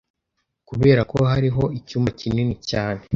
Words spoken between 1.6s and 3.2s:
icyumba kinini cyane